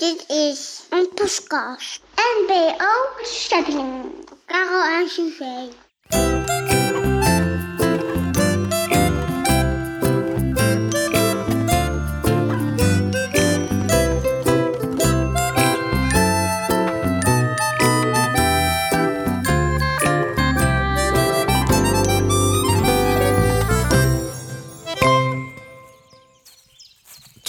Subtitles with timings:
[0.00, 2.00] Dit is een podcast.
[2.14, 4.12] NBO Stepping.
[4.46, 5.08] Karel en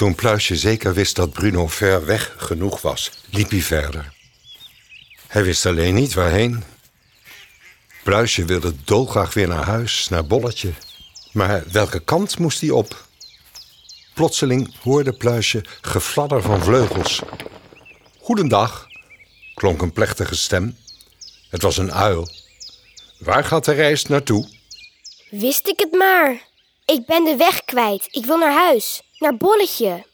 [0.02, 4.14] Toen Pluisje zeker wist dat Bruno ver weg genoeg was, liep hij verder.
[5.28, 6.64] Hij wist alleen niet waarheen.
[8.04, 10.74] Pluisje wilde dolgraag weer naar huis, naar Bolletje.
[11.32, 13.06] Maar welke kant moest hij op?
[14.14, 17.22] Plotseling hoorde Pluisje gefladder van vleugels.
[18.20, 18.88] Goedendag,
[19.54, 20.78] klonk een plechtige stem.
[21.50, 22.28] Het was een uil.
[23.20, 24.50] Waar gaat de reis naartoe?
[25.30, 26.50] Wist ik het maar.
[26.92, 28.08] Ik ben de weg kwijt.
[28.12, 29.02] Ik wil naar huis.
[29.18, 30.06] Naar Bolletje.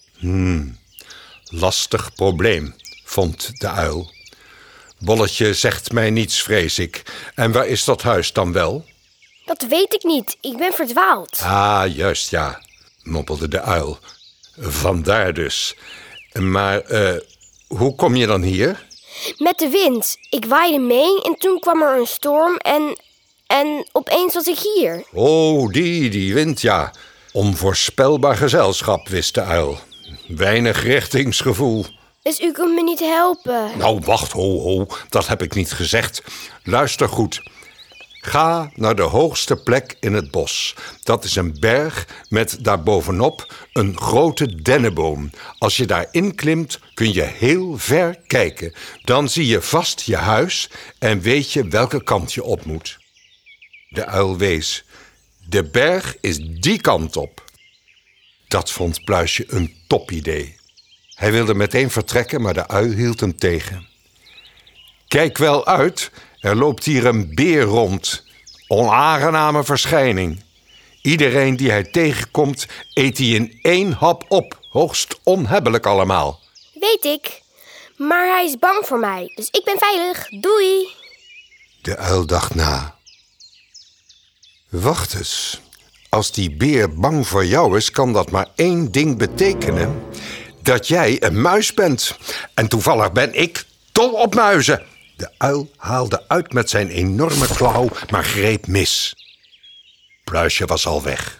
[1.43, 4.11] Lastig probleem, vond de uil.
[4.99, 7.03] Bolletje zegt mij niets, vrees ik.
[7.35, 8.85] En waar is dat huis dan wel?
[9.45, 10.37] Dat weet ik niet.
[10.41, 11.39] Ik ben verdwaald.
[11.43, 12.61] Ah, juist ja,
[13.03, 13.99] mompelde de uil.
[14.57, 15.75] Vandaar dus.
[16.33, 17.17] Maar eh,
[17.67, 18.85] hoe kom je dan hier?
[19.37, 20.17] Met de wind.
[20.29, 23.05] Ik waaide mee en toen kwam er een storm en...
[23.47, 25.03] En opeens was ik hier.
[25.13, 26.91] Oh, die, die wind, ja.
[27.31, 29.79] Onvoorspelbaar gezelschap, wist de uil.
[30.27, 31.85] Weinig richtingsgevoel.
[32.21, 33.77] Dus u kunt me niet helpen.
[33.77, 36.23] Nou, wacht, ho, ho, dat heb ik niet gezegd.
[36.63, 37.41] Luister goed.
[38.21, 40.75] Ga naar de hoogste plek in het bos.
[41.03, 45.29] Dat is een berg met daarbovenop een grote dennenboom.
[45.57, 48.73] Als je daarin klimt, kun je heel ver kijken.
[49.03, 52.97] Dan zie je vast je huis en weet je welke kant je op moet.
[53.89, 54.85] De uil wees.
[55.49, 57.43] De berg is die kant op.
[58.47, 60.55] Dat vond Pluisje een topidee.
[61.15, 63.87] Hij wilde meteen vertrekken, maar de ui hield hem tegen.
[65.07, 68.25] Kijk wel uit, er loopt hier een beer rond.
[68.67, 70.43] Onaangename verschijning.
[71.01, 74.59] Iedereen die hij tegenkomt, eet hij in één hap op.
[74.69, 76.39] Hoogst onhebbelijk allemaal.
[76.73, 77.41] Weet ik.
[77.97, 79.31] Maar hij is bang voor mij.
[79.35, 80.29] Dus ik ben veilig.
[80.29, 80.87] Doei.
[81.81, 82.96] De uil dacht na.
[84.69, 85.61] Wacht eens.
[86.09, 90.03] Als die beer bang voor jou is, kan dat maar één ding betekenen:
[90.61, 92.17] dat jij een muis bent.
[92.53, 94.83] En toevallig ben ik dol op muizen.
[95.15, 99.15] De uil haalde uit met zijn enorme klauw, maar greep mis.
[100.23, 101.39] Pluisje was al weg.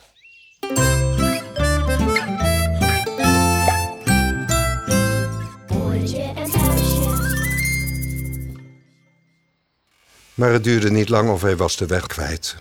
[10.33, 12.55] Maar het duurde niet lang of hij was de weg kwijt.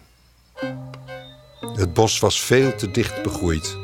[1.77, 3.77] Het bos was veel te dicht begroeid.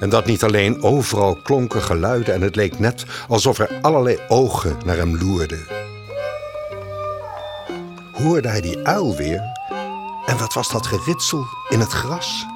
[0.00, 4.76] En dat niet alleen, overal klonken geluiden en het leek net alsof er allerlei ogen
[4.84, 5.66] naar hem loerden.
[8.12, 9.42] Hoorde hij die uil weer?
[10.26, 12.46] En wat was dat geritsel in het gras?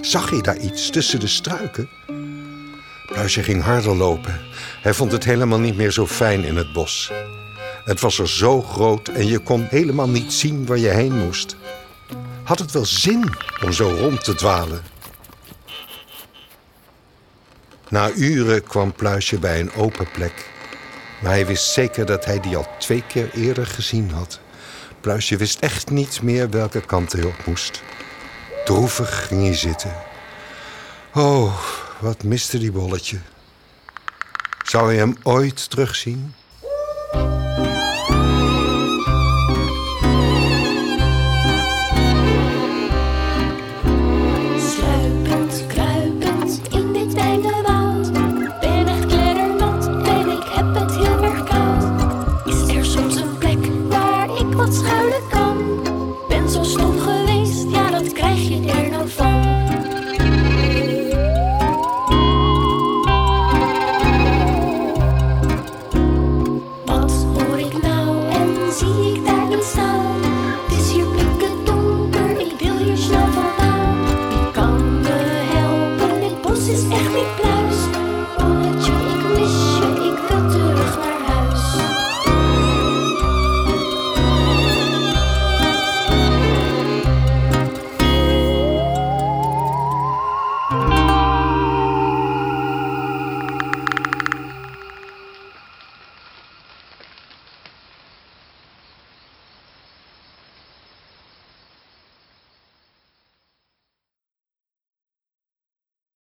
[0.00, 1.88] Zag hij daar iets tussen de struiken?
[3.06, 4.40] Pluisje ging harder lopen.
[4.82, 7.12] Hij vond het helemaal niet meer zo fijn in het bos.
[7.84, 11.56] Het was er zo groot en je kon helemaal niet zien waar je heen moest.
[12.44, 14.82] Had het wel zin om zo rond te dwalen?
[17.88, 20.50] Na uren kwam Pluisje bij een open plek.
[21.22, 24.40] Maar hij wist zeker dat hij die al twee keer eerder gezien had.
[25.00, 27.82] Pluisje wist echt niet meer welke kant hij op moest.
[28.64, 29.94] Droevig ging hij zitten.
[31.14, 31.60] Oh,
[32.00, 33.18] wat miste die bolletje.
[34.64, 36.34] Zou hij hem ooit terugzien?